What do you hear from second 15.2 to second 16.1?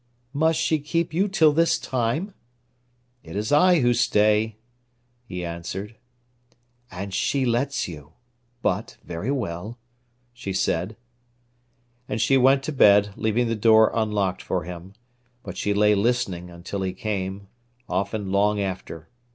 but she lay